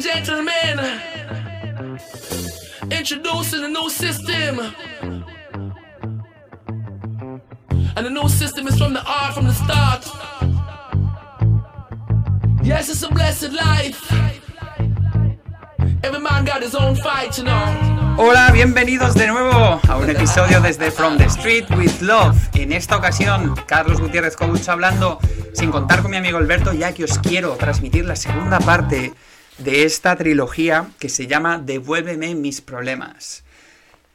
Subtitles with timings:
[0.00, 1.00] gentlemen,
[2.90, 4.60] introducing a new system.
[7.96, 10.06] And the new system is from the art from the start.
[12.62, 14.12] Yes, it's a blessed life.
[16.04, 18.14] Every man got his own fight, you know.
[18.16, 22.36] Hola, bienvenidos de nuevo a un episodio desde From the Street with Love.
[22.54, 25.18] En esta ocasión, Carlos Gutiérrez Coach hablando
[25.54, 29.12] sin contar con mi amigo Alberto, ya que os quiero transmitir la segunda parte
[29.58, 33.44] de esta trilogía que se llama Devuélveme mis problemas.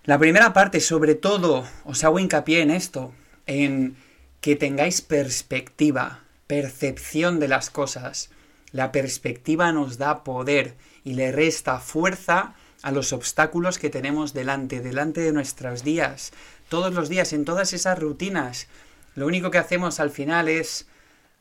[0.06, 3.14] La primera parte, sobre todo, os hago hincapié en esto,
[3.46, 3.96] en
[4.42, 8.30] que tengáis perspectiva, percepción de las cosas.
[8.72, 14.82] La perspectiva nos da poder y le resta fuerza a los obstáculos que tenemos delante,
[14.82, 16.32] delante de nuestros días,
[16.70, 18.68] todos los días, en todas esas rutinas.
[19.16, 20.88] Lo único que hacemos al final es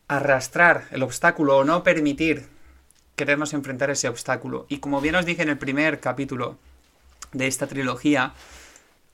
[0.06, 2.46] arrastrar el obstáculo o no permitir
[3.16, 4.66] querernos enfrentar ese obstáculo.
[4.68, 6.58] Y como bien os dije en el primer capítulo
[7.32, 8.34] de esta trilogía,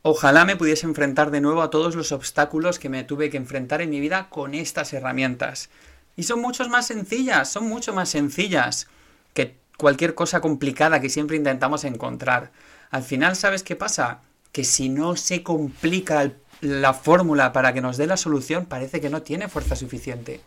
[0.02, 3.80] ojalá me pudiese enfrentar de nuevo a todos los obstáculos que me tuve que enfrentar
[3.80, 5.70] en mi vida con estas herramientas.
[6.16, 8.88] Y son muchos más sencillas, son mucho más sencillas
[9.34, 12.50] que cualquier cosa complicada que siempre intentamos encontrar.
[12.90, 14.20] Al final, ¿sabes qué pasa?
[14.50, 19.10] Que si no se complica la fórmula para que nos dé la solución, parece que
[19.10, 20.40] no tiene fuerza suficiente.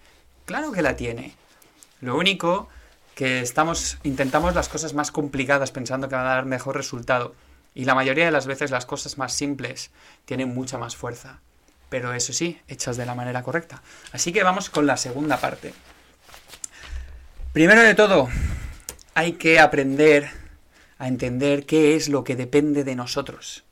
[0.45, 1.35] Claro que la tiene.
[2.01, 2.67] Lo único
[3.15, 7.35] que estamos intentamos las cosas más complicadas pensando que van a dar mejor resultado
[7.73, 9.91] y la mayoría de las veces las cosas más simples
[10.25, 11.39] tienen mucha más fuerza.
[11.89, 13.81] Pero eso sí, hechas de la manera correcta.
[14.11, 15.73] Así que vamos con la segunda parte.
[17.53, 18.29] Primero de todo,
[19.13, 20.29] hay que aprender
[20.97, 23.65] a entender qué es lo que depende de nosotros.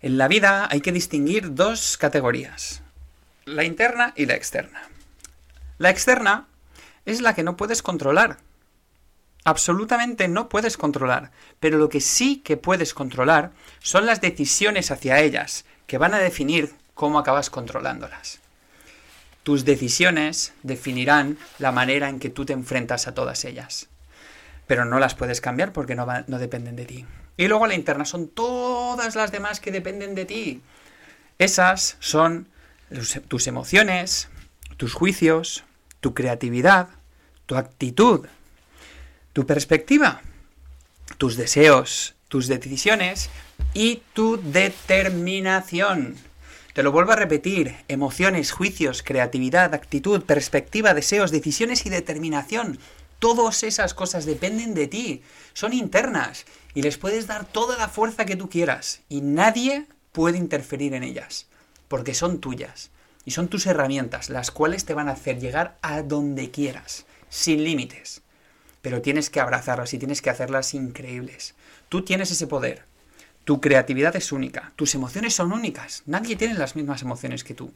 [0.00, 2.82] En la vida hay que distinguir dos categorías,
[3.44, 4.88] la interna y la externa.
[5.78, 6.48] La externa
[7.04, 8.38] es la que no puedes controlar.
[9.44, 15.20] Absolutamente no puedes controlar, pero lo que sí que puedes controlar son las decisiones hacia
[15.20, 18.40] ellas, que van a definir cómo acabas controlándolas.
[19.42, 23.88] Tus decisiones definirán la manera en que tú te enfrentas a todas ellas
[24.72, 26.06] pero no las puedes cambiar porque no,
[26.38, 27.04] dependen de ti.
[27.36, 30.62] Y luego la interna son todas las demás que dependen de ti.
[31.38, 32.48] Esas son
[33.28, 34.28] tus emociones,
[34.78, 35.64] tus juicios,
[36.00, 36.88] tu creatividad,
[37.44, 38.26] tu actitud,
[39.32, 40.20] tu perspectiva,
[41.18, 43.30] tus deseos, tus decisiones
[43.74, 46.16] y tu determinación.
[46.74, 52.78] Te lo vuelvo a repetir, emociones, juicios, creatividad, actitud, perspectiva, deseos, decisiones y determinación.
[53.18, 55.22] Todas esas cosas dependen de ti,
[55.52, 56.44] son internas
[56.74, 61.02] y les puedes dar toda la fuerza que tú quieras y nadie puede interferir en
[61.02, 61.46] ellas,
[61.88, 62.90] porque son tuyas
[63.24, 67.64] y son tus herramientas, las cuales te van a hacer llegar a donde quieras, sin
[67.64, 68.21] límites.
[68.82, 71.54] Pero tienes que abrazarlas y tienes que hacerlas increíbles.
[71.88, 72.84] Tú tienes ese poder.
[73.44, 77.72] Tu creatividad es única, tus emociones son únicas, nadie tiene las mismas emociones que tú,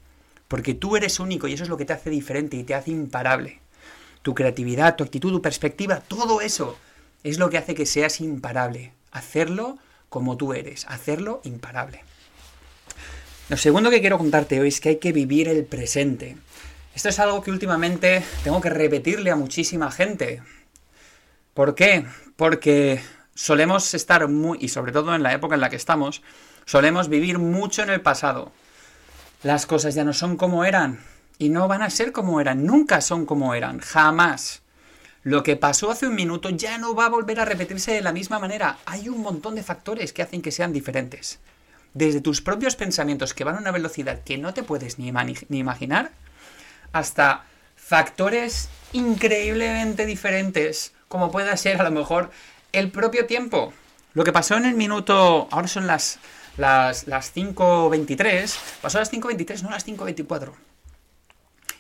[0.46, 2.92] porque tú eres único y eso es lo que te hace diferente y te hace
[2.92, 3.60] imparable
[4.26, 6.76] tu creatividad, tu actitud, tu perspectiva, todo eso
[7.22, 8.92] es lo que hace que seas imparable.
[9.12, 9.78] Hacerlo
[10.08, 12.02] como tú eres, hacerlo imparable.
[13.48, 16.36] Lo segundo que quiero contarte hoy es que hay que vivir el presente.
[16.92, 20.42] Esto es algo que últimamente tengo que repetirle a muchísima gente.
[21.56, 22.04] ¿Por qué?
[22.36, 23.00] Porque
[23.34, 26.20] solemos estar muy, y sobre todo en la época en la que estamos,
[26.66, 28.52] solemos vivir mucho en el pasado.
[29.42, 31.00] Las cosas ya no son como eran,
[31.38, 34.60] y no van a ser como eran, nunca son como eran, jamás.
[35.22, 38.12] Lo que pasó hace un minuto ya no va a volver a repetirse de la
[38.12, 38.76] misma manera.
[38.84, 41.38] Hay un montón de factores que hacen que sean diferentes.
[41.94, 45.10] Desde tus propios pensamientos que van a una velocidad que no te puedes ni,
[45.48, 46.10] ni imaginar,
[46.92, 47.44] hasta
[47.76, 52.30] factores increíblemente diferentes, como pueda ser a lo mejor
[52.72, 53.72] el propio tiempo.
[54.14, 56.18] Lo que pasó en el minuto, ahora son las,
[56.56, 60.52] las, las 5.23, pasó a las 5.23, no a las 5.24.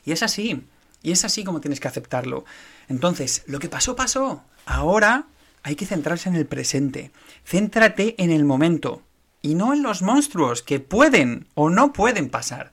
[0.04, 0.66] Y es así.
[1.02, 2.44] Y es así como tienes que aceptarlo.
[2.88, 4.42] Entonces, lo que pasó, pasó.
[4.64, 5.26] Ahora
[5.62, 7.10] hay que centrarse en el presente.
[7.44, 9.02] Céntrate en el momento.
[9.42, 12.72] Y no en los monstruos que pueden o no pueden pasar.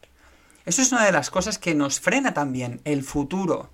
[0.66, 3.70] Eso es una de las cosas que nos frena también, el futuro.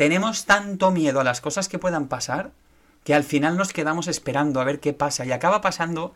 [0.00, 2.52] Tenemos tanto miedo a las cosas que puedan pasar
[3.04, 6.14] que al final nos quedamos esperando a ver qué pasa y acaba pasando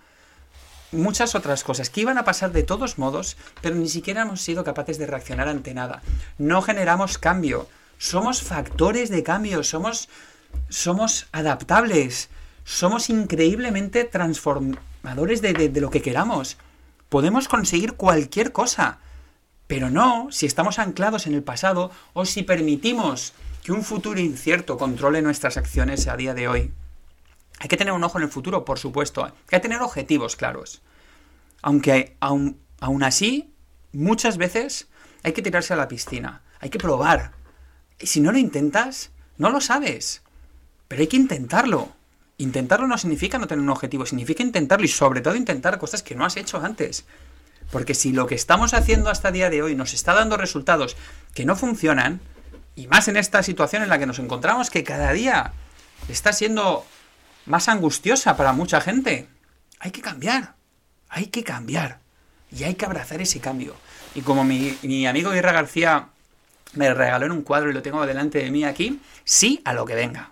[0.90, 4.64] muchas otras cosas que iban a pasar de todos modos, pero ni siquiera hemos sido
[4.64, 6.00] capaces de reaccionar ante nada.
[6.38, 7.68] No generamos cambio.
[7.98, 10.08] Somos factores de cambio, somos,
[10.70, 12.30] somos adaptables,
[12.64, 16.56] somos increíblemente transformadores de, de lo que queramos.
[17.10, 19.00] Podemos conseguir cualquier cosa,
[19.66, 24.76] pero no si estamos anclados en el pasado o si permitimos que un futuro incierto
[24.76, 26.70] controle nuestras acciones a día de hoy.
[27.58, 29.24] Hay que tener un ojo en el futuro, por supuesto.
[29.24, 30.82] Hay que tener objetivos claros.
[31.62, 33.54] Aunque aún, aún así,
[33.94, 34.88] muchas veces
[35.22, 36.42] hay que tirarse a la piscina.
[36.60, 37.32] Hay que probar.
[37.98, 40.22] Y si no lo intentas, no lo sabes.
[40.86, 41.90] Pero hay que intentarlo.
[42.36, 46.14] Intentarlo no significa no tener un objetivo, significa intentarlo y sobre todo intentar cosas que
[46.14, 47.06] no has hecho antes.
[47.72, 50.98] Porque si lo que estamos haciendo hasta día de hoy nos está dando resultados
[51.32, 52.20] que no funcionan,
[52.76, 55.52] y más en esta situación en la que nos encontramos, que cada día
[56.08, 56.84] está siendo
[57.46, 59.28] más angustiosa para mucha gente,
[59.78, 60.54] hay que cambiar.
[61.08, 62.00] Hay que cambiar.
[62.50, 63.76] Y hay que abrazar ese cambio.
[64.14, 66.08] Y como mi, mi amigo Guerra García
[66.74, 69.84] me regaló en un cuadro y lo tengo delante de mí aquí, sí a lo
[69.84, 70.30] que venga.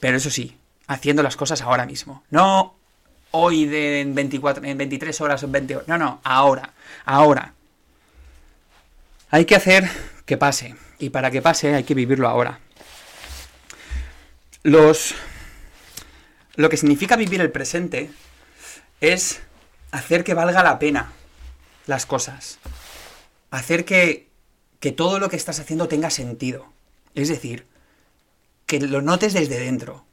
[0.00, 0.56] Pero eso sí,
[0.86, 2.24] haciendo las cosas ahora mismo.
[2.30, 2.74] No
[3.32, 5.88] hoy de en 24, en 23 horas o en 20 horas.
[5.88, 6.72] No, no, ahora.
[7.04, 7.54] Ahora.
[9.30, 9.88] Hay que hacer
[10.26, 10.74] que pase.
[11.00, 12.60] Y para que pase hay que vivirlo ahora.
[14.62, 15.14] Los.
[16.56, 18.10] Lo que significa vivir el presente
[19.00, 19.40] es
[19.90, 21.12] hacer que valga la pena
[21.86, 22.58] las cosas.
[23.50, 24.28] Hacer que,
[24.78, 26.66] que todo lo que estás haciendo tenga sentido.
[27.14, 27.66] Es decir,
[28.66, 30.04] que lo notes desde dentro.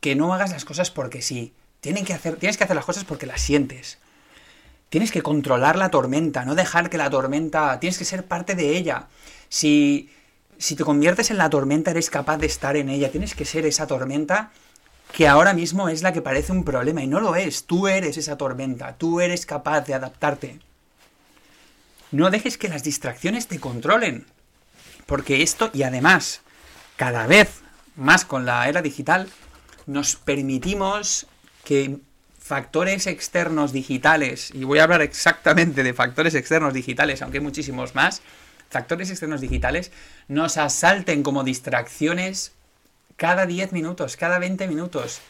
[0.00, 1.54] Que no hagas las cosas porque sí.
[1.80, 3.98] Que hacer, tienes que hacer las cosas porque las sientes.
[4.92, 7.80] Tienes que controlar la tormenta, no dejar que la tormenta...
[7.80, 9.08] Tienes que ser parte de ella.
[9.48, 10.10] Si,
[10.58, 13.10] si te conviertes en la tormenta, eres capaz de estar en ella.
[13.10, 14.50] Tienes que ser esa tormenta
[15.10, 17.64] que ahora mismo es la que parece un problema y no lo es.
[17.64, 20.60] Tú eres esa tormenta, tú eres capaz de adaptarte.
[22.10, 24.26] No dejes que las distracciones te controlen.
[25.06, 26.42] Porque esto, y además,
[26.96, 27.62] cada vez
[27.96, 29.30] más con la era digital,
[29.86, 31.26] nos permitimos
[31.64, 31.96] que
[32.42, 37.94] factores externos digitales, y voy a hablar exactamente de factores externos digitales, aunque hay muchísimos
[37.94, 38.20] más,
[38.68, 39.92] factores externos digitales,
[40.26, 42.52] nos asalten como distracciones
[43.16, 45.20] cada 10 minutos, cada 20 minutos.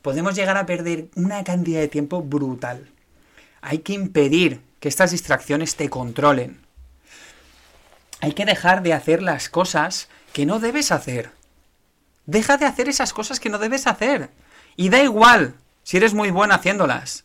[0.00, 2.88] Podemos llegar a perder una cantidad de tiempo brutal.
[3.62, 6.60] Hay que impedir que estas distracciones te controlen.
[8.20, 11.32] Hay que dejar de hacer las cosas que no debes hacer.
[12.26, 14.30] Deja de hacer esas cosas que no debes hacer.
[14.76, 17.24] Y da igual si eres muy bueno haciéndolas.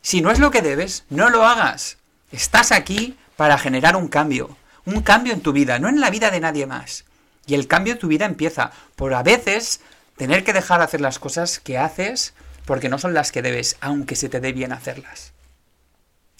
[0.00, 1.98] Si no es lo que debes, no lo hagas.
[2.32, 4.56] Estás aquí para generar un cambio.
[4.84, 7.04] Un cambio en tu vida, no en la vida de nadie más.
[7.46, 9.80] Y el cambio en tu vida empieza por a veces
[10.16, 12.34] tener que dejar de hacer las cosas que haces
[12.64, 15.32] porque no son las que debes, aunque se te dé bien hacerlas.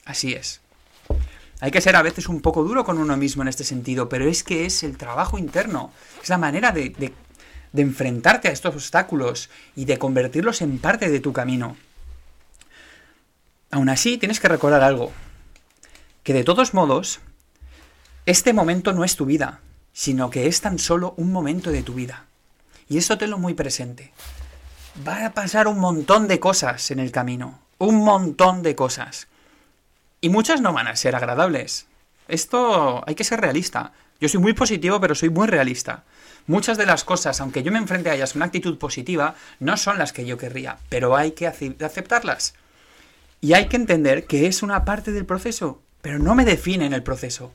[0.04, 0.60] Así es.
[1.60, 4.28] Hay que ser a veces un poco duro con uno mismo en este sentido, pero
[4.28, 7.12] es que es el trabajo interno, es la manera de
[7.72, 11.76] de enfrentarte a estos obstáculos y de convertirlos en parte de tu camino.
[13.70, 15.12] Aún así, tienes que recordar algo,
[16.22, 17.20] que de todos modos,
[18.26, 19.60] este momento no es tu vida,
[19.92, 22.26] sino que es tan solo un momento de tu vida.
[22.88, 24.12] Y eso tenlo muy presente.
[25.06, 29.28] Va a pasar un montón de cosas en el camino, un montón de cosas.
[30.20, 31.86] Y muchas no van a ser agradables.
[32.28, 33.92] Esto hay que ser realista.
[34.22, 36.04] Yo soy muy positivo, pero soy muy realista.
[36.46, 39.76] Muchas de las cosas, aunque yo me enfrente a ellas con una actitud positiva, no
[39.76, 42.54] son las que yo querría, pero hay que aceptarlas.
[43.40, 46.92] Y hay que entender que es una parte del proceso, pero no me define en
[46.92, 47.52] el proceso.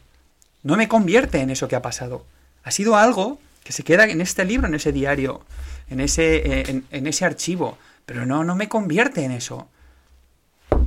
[0.61, 2.25] No me convierte en eso que ha pasado.
[2.65, 5.45] Ha sido algo que se queda en este libro, en ese diario,
[5.89, 9.69] en ese, eh, en ese archivo, pero no, no me convierte en eso.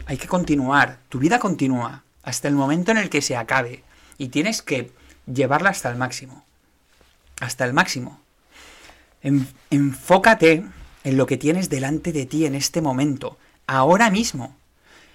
[0.05, 3.83] Hay que continuar, tu vida continúa, hasta el momento en el que se acabe,
[4.19, 6.45] y tienes que llevarla hasta el máximo
[7.41, 8.21] hasta el máximo.
[9.71, 10.65] enfócate
[11.03, 14.57] en lo que tienes delante de ti en este momento, ahora mismo.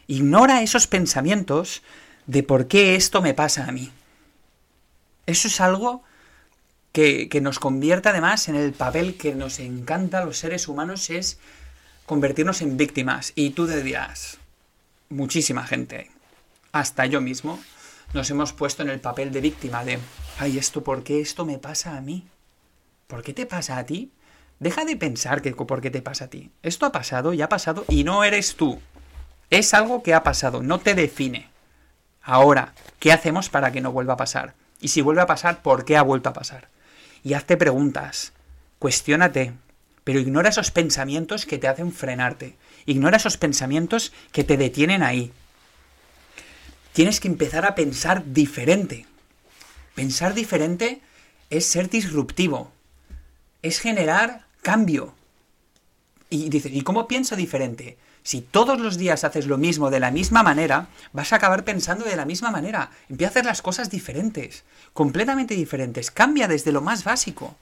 [0.08, 1.82] Ignora esos pensamientos
[2.28, 3.92] de por qué esto me pasa a mí.
[5.26, 6.04] Eso es algo
[6.92, 11.10] que, que, nos convierte además en el papel que nos encanta a los seres humanos,
[11.10, 11.40] es
[12.06, 13.34] convertirnos en víctimas.
[13.36, 14.38] Y tú dirías,
[15.10, 16.12] muchísima gente,
[16.72, 17.60] hasta yo mismo,
[18.14, 20.00] nos hemos puesto en el papel de víctima de,
[20.40, 22.28] ay, esto, ¿por qué esto me pasa a mí?
[23.08, 24.12] ¿Por qué te pasa a ti?
[24.60, 26.52] Deja de pensar que por qué te pasa a ti.
[26.64, 28.80] Esto ha pasado y ha pasado y no eres tú.
[29.50, 31.50] Es algo que ha pasado, no te define.
[32.22, 34.56] Ahora, ¿qué hacemos para que no vuelva a pasar?
[34.82, 36.70] Y si vuelve a pasar, ¿por qué ha vuelto a pasar?
[37.24, 38.34] Y hazte preguntas,
[38.80, 39.54] cuestiónate,
[40.04, 42.56] pero ignora esos pensamientos que te hacen frenarte.
[42.86, 45.34] Ignora esos pensamientos que te detienen ahí.
[46.96, 49.06] Tienes que empezar a pensar diferente.
[49.96, 51.02] Pensar diferente
[51.50, 52.72] es ser disruptivo,
[53.62, 55.14] es generar cambio.
[56.30, 57.98] Y dices, ¿y cómo pienso diferente?
[58.24, 62.06] Si todos los días haces lo mismo de la misma manera, vas a acabar pensando
[62.06, 62.92] de la misma manera.
[63.10, 66.12] Empieza a hacer las cosas diferentes, completamente diferentes.
[66.12, 67.58] Cambia desde lo más básico.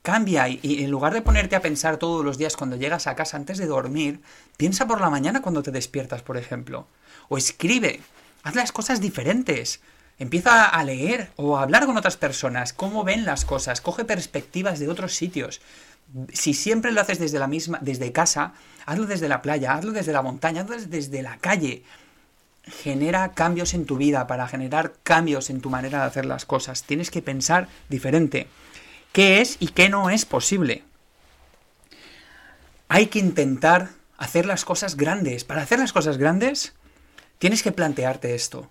[0.00, 3.14] Cambia y, y en lugar de ponerte a pensar todos los días cuando llegas a
[3.14, 4.22] casa antes de dormir,
[4.56, 6.86] piensa por la mañana cuando te despiertas, por ejemplo.
[7.28, 8.00] O escribe.
[8.44, 9.80] Haz las cosas diferentes.
[10.18, 14.78] Empieza a leer o a hablar con otras personas, cómo ven las cosas, coge perspectivas
[14.78, 15.60] de otros sitios.
[16.32, 18.52] Si siempre lo haces desde la misma, desde casa,
[18.86, 21.82] hazlo desde la playa, hazlo desde la montaña, hazlo desde la calle.
[22.62, 26.84] Genera cambios en tu vida para generar cambios en tu manera de hacer las cosas.
[26.84, 28.46] Tienes que pensar diferente
[29.12, 30.84] qué es y qué no es posible.
[32.88, 35.44] Hay que intentar hacer las cosas grandes.
[35.44, 36.74] Para hacer las cosas grandes,
[37.38, 38.70] tienes que plantearte esto.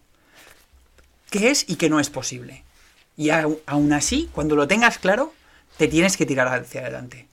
[1.29, 2.63] ¿Qué es y qué no es posible?
[3.17, 5.33] Y aún así, cuando lo tengas claro,
[5.77, 7.27] te tienes que tirar hacia adelante.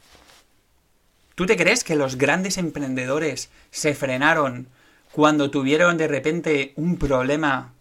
[1.35, 4.69] ¿Tú te crees que los grandes emprendedores se frenaron
[5.13, 7.73] cuando tuvieron de repente un problema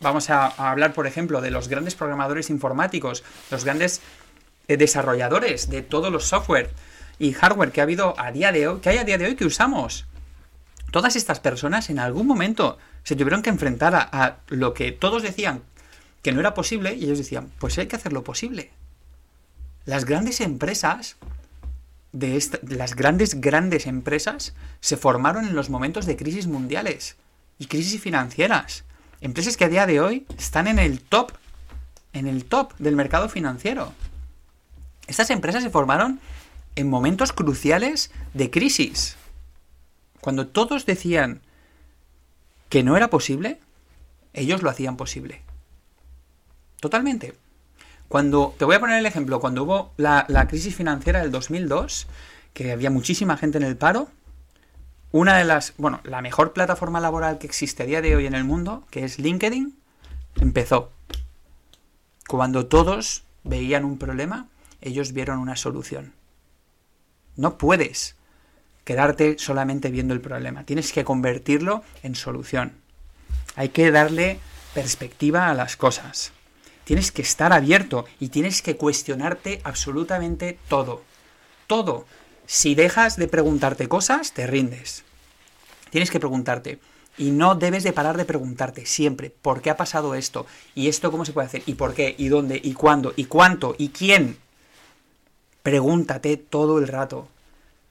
[0.00, 4.00] vamos a, hablar, por ejemplo, de los grandes programadores informáticos, los grandes
[4.68, 6.70] eh, desarrolladores de todos los software
[7.18, 9.36] y hardware que ha habido a día de hoy, que hay a día de hoy
[9.36, 10.06] que usamos.
[10.90, 15.62] Todas estas personas en algún momento se tuvieron que enfrentar a, lo que todos decían
[16.22, 18.70] que no era posible y ellos decían, pues hay que hacerlo posible.
[19.84, 21.16] Las grandes empresas
[22.12, 27.16] de las grandes grandes empresas se formaron en los momentos de crisis mundiales
[27.58, 28.84] y crisis financieras.
[29.20, 31.32] Empresas que a día de hoy están en el top,
[32.12, 33.92] en el top del mercado financiero.
[35.06, 36.20] Estas empresas se formaron
[36.74, 39.16] en momentos cruciales de crisis.
[40.20, 41.40] Cuando todos decían
[42.68, 43.60] que no era posible,
[44.32, 45.42] ellos lo hacían posible.
[46.80, 47.34] Totalmente.
[48.08, 52.06] Cuando, te voy a poner el ejemplo, cuando hubo la, crisis financiera del 2002,
[52.52, 54.08] que había muchísima gente en el paro,
[55.12, 58.34] una de las, bueno, la mejor plataforma laboral que existe a día de hoy en
[58.34, 59.76] el mundo, que es LinkedIn,
[60.40, 60.90] empezó.
[62.28, 64.48] Cuando todos veían un problema,
[64.80, 66.12] ellos vieron una solución.
[67.36, 68.16] No puedes
[68.90, 72.72] quedarte solamente viendo el problema, tienes que convertirlo en solución.
[73.54, 74.40] Hay que darle
[74.74, 76.32] perspectiva a las cosas.
[76.82, 81.04] Tienes que estar abierto y tienes que cuestionarte absolutamente todo.
[81.68, 82.04] Todo.
[82.46, 85.04] Si dejas de preguntarte cosas, te rindes.
[85.90, 86.80] Tienes que preguntarte.
[87.16, 90.46] Y no debes de parar de preguntarte siempre, ¿por qué ha pasado esto?
[90.74, 91.62] ¿Y esto cómo se puede hacer?
[91.64, 92.16] ¿Y por qué?
[92.18, 92.60] ¿Y dónde?
[92.60, 93.12] ¿Y cuándo?
[93.14, 93.76] ¿Y cuánto?
[93.78, 94.36] ¿Y quién?
[95.62, 97.28] Pregúntate todo el rato.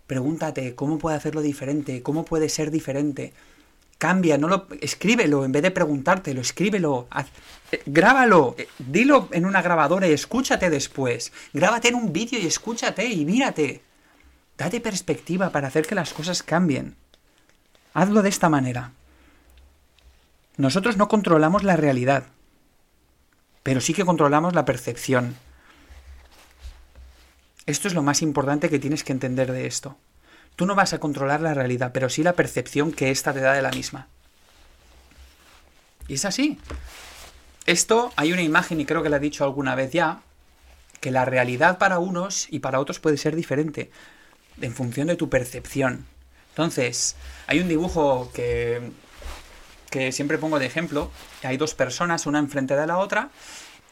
[0.10, 3.32] Pregúntate cómo puede hacerlo diferente, cómo puede ser diferente.
[4.00, 7.08] Cambia, no lo escríbelo en vez de preguntártelo, escríbelo,
[7.72, 11.32] eh, grábalo, eh, dilo en una grabadora y escúchate después.
[11.54, 13.84] Grábate en un vídeo y escúchate y mírate.
[14.58, 16.96] Date perspectiva para hacer que las cosas cambien.
[17.94, 18.94] Hazlo de esta manera.
[20.58, 22.24] Nosotros no controlamos la realidad,
[23.62, 25.36] pero sí que controlamos la percepción.
[27.70, 29.96] Esto es lo más importante que tienes que entender de esto.
[30.56, 33.54] Tú no vas a controlar la realidad, pero sí la percepción que ésta te da
[33.54, 34.08] de la misma.
[36.08, 36.58] Y es así.
[37.68, 40.22] Esto hay una imagen, y creo que la he dicho alguna vez ya,
[41.00, 43.92] que la realidad para unos y para otros puede ser diferente
[44.60, 46.08] en función de tu percepción.
[46.50, 48.82] Entonces, hay un dibujo que,
[49.92, 51.12] que siempre pongo de ejemplo.
[51.44, 53.30] Hay dos personas, una enfrente de la otra,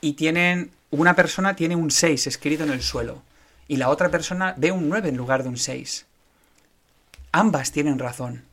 [0.01, 0.72] y tienen.
[0.89, 3.22] Una persona tiene un 6 escrito en el suelo.
[3.68, 6.06] Y la otra persona ve un 9 en lugar de un 6.
[7.32, 8.44] Ambas tienen razón.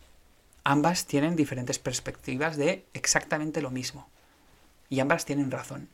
[0.65, 4.09] Ambas tienen diferentes perspectivas de exactamente lo mismo.
[4.89, 5.89] Y ambas tienen razón.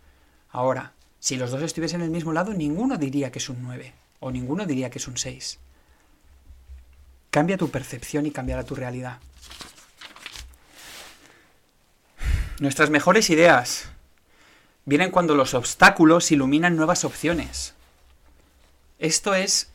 [0.50, 3.92] Ahora, si los dos estuviesen en el mismo lado, ninguno diría que es un 9.
[4.20, 5.58] O ninguno diría que es un 6.
[7.30, 9.18] Cambia tu percepción y cambiará tu realidad.
[12.58, 13.88] Nuestras mejores ideas
[14.84, 17.74] vienen cuando los obstáculos iluminan nuevas opciones.
[19.00, 19.70] Esto es,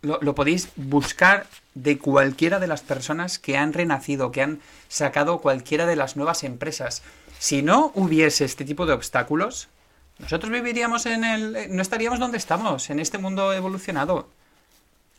[0.00, 5.84] lo, podéis buscar de cualquiera de las personas que han renacido, que han sacado cualquiera
[5.84, 7.02] de las nuevas empresas.
[7.38, 9.68] Si no hubiese este tipo de obstáculos,
[10.18, 11.76] nosotros viviríamos en el...
[11.76, 14.28] no estaríamos donde estamos, en este mundo evolucionado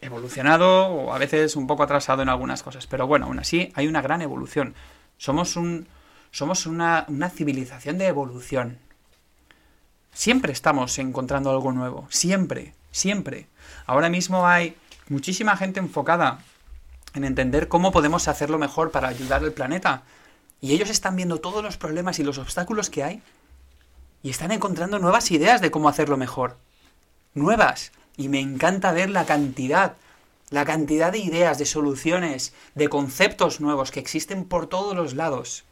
[0.02, 2.88] evolucionado o a veces un poco atrasado en algunas cosas.
[2.88, 4.74] Pero bueno, aún así hay una gran evolución.
[5.18, 5.88] Somos un.
[6.32, 8.78] Somos una, una civilización de evolución.
[10.14, 12.08] Siempre estamos encontrando algo nuevo.
[12.10, 13.48] Siempre, siempre.
[13.86, 14.76] Ahora mismo hay
[15.08, 16.40] muchísima gente enfocada
[17.14, 20.04] en entender cómo podemos hacerlo mejor para ayudar al planeta.
[20.62, 23.22] Y ellos están viendo todos los problemas y los obstáculos que hay.
[24.22, 26.58] Y están encontrando nuevas ideas de cómo hacerlo mejor.
[27.34, 29.96] Nuevas y me encanta ver la cantidad,
[30.50, 35.64] la cantidad de ideas, de soluciones, de conceptos nuevos que existen por todos los lados.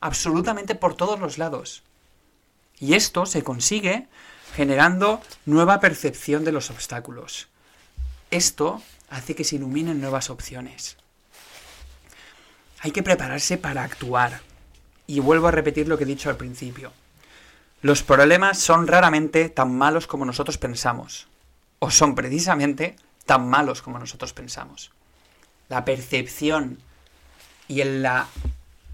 [0.00, 1.82] Absolutamente por todos los lados.
[2.78, 4.08] Y esto se consigue
[4.54, 7.48] generando nueva percepción de los obstáculos.
[8.30, 10.96] Esto hace que se iluminen nuevas opciones.
[12.80, 14.40] Hay que prepararse para actuar.
[15.06, 16.92] Y vuelvo a repetir lo que he dicho al principio.
[17.82, 21.26] Los problemas son raramente tan malos como nosotros pensamos.
[21.80, 24.92] O son precisamente tan malos como nosotros pensamos.
[25.68, 26.78] La percepción
[27.66, 28.28] y la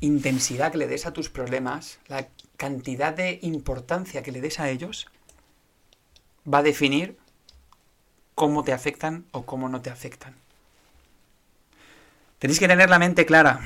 [0.00, 4.70] intensidad que le des a tus problemas, la cantidad de importancia que le des a
[4.70, 5.06] ellos,
[6.52, 7.18] va a definir
[8.34, 10.34] cómo te afectan o cómo no te afectan.
[12.38, 13.60] Tenéis que tener la mente clara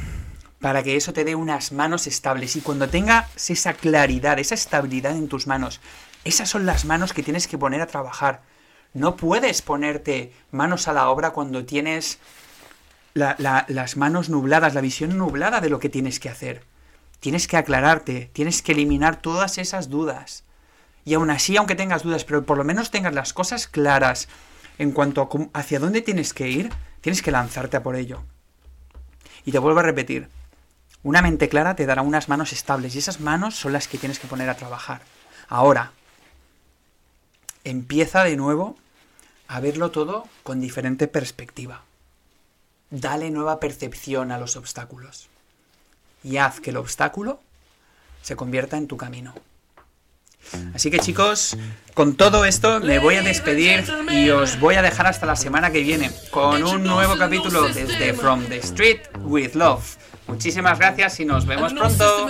[0.61, 2.55] para que eso te dé unas manos estables.
[2.57, 5.81] Y cuando tengas esa claridad, esa estabilidad en tus manos,
[6.25, 8.43] esas son las manos que tienes que poner a trabajar.
[8.93, 12.19] No puedes ponerte manos a la obra cuando tienes
[13.15, 16.65] las manos nubladas, la visión nublada de lo que tienes que hacer.
[17.19, 20.45] Tienes que aclararte, tienes que eliminar todas esas dudas.
[21.11, 24.29] Y aún así, aunque tengas dudas, pero por lo menos tengas las cosas claras
[24.79, 28.23] en cuanto a hacia dónde tienes que ir, tienes que lanzarte a por ello.
[29.45, 30.29] Y te vuelvo a repetir,
[31.03, 34.21] una mente clara te dará unas manos estables y esas manos son las que tienes
[34.21, 35.03] que poner a trabajar.
[35.49, 35.91] Ahora,
[37.65, 38.77] empieza de nuevo
[39.49, 41.83] a verlo todo con diferente perspectiva.
[42.91, 45.29] Dale nueva percepción a los obstáculos
[46.23, 47.41] y haz que el obstáculo
[48.23, 49.35] se convierta en tu camino.
[50.75, 51.57] Así que chicos,
[51.95, 55.71] con todo esto me voy a despedir y os voy a dejar hasta la semana
[55.71, 59.97] que viene con un nuevo capítulo desde From the Street with Love.
[60.27, 62.29] Muchísimas gracias y nos vemos pronto.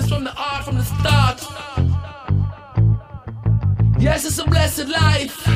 [3.98, 5.46] Yes, it's a blessed life.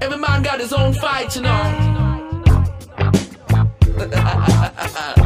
[0.00, 2.02] Every man got his own fight, you know.